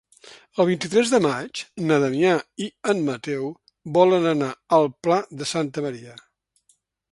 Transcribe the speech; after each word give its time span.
El 0.61 0.67
vint-i-tres 0.69 1.11
de 1.15 1.19
maig 1.25 1.61
na 1.89 1.99
Damià 2.05 2.31
i 2.67 2.71
en 2.95 3.03
Mateu 3.11 3.45
volen 3.99 4.27
anar 4.33 4.51
al 4.81 4.91
Pla 5.09 5.21
de 5.43 5.51
Santa 5.55 5.89
Maria. 5.89 6.19